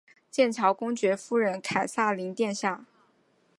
[0.31, 2.87] 剑桥公爵夫人凯萨琳殿下。